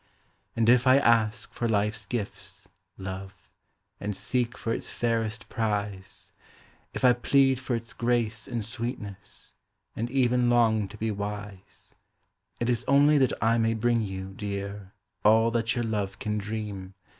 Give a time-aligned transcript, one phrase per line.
[0.01, 0.55] 84 A WOMAN'S LETTER.
[0.55, 2.67] And if I ask for life's gifts,
[2.97, 3.51] love,
[3.99, 6.31] and seek for its fairest prize,
[6.91, 9.53] If I plead for its grace and sweetness,
[9.95, 11.93] and even long to be wise,
[12.59, 14.93] It is only that I may bring you, dear,
[15.23, 16.95] all that your love can dream.